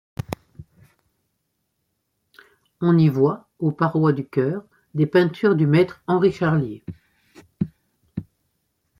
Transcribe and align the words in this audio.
On 2.81 2.97
y 2.97 3.07
voit, 3.07 3.47
aux 3.59 3.71
parois 3.71 4.13
du 4.13 4.25
chœur, 4.27 4.63
des 4.95 5.05
peintures 5.05 5.53
du 5.55 5.67
maître 5.67 6.01
Henri 6.07 6.31
Charlier. 6.31 6.83